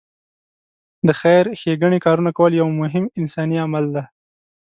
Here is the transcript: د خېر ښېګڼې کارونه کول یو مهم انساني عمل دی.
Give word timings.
د 1.07 1.09
خېر 1.19 1.43
ښېګڼې 1.59 1.99
کارونه 2.05 2.31
کول 2.37 2.51
یو 2.61 2.67
مهم 2.81 3.05
انساني 3.19 3.57
عمل 3.65 3.85
دی. 3.95 4.03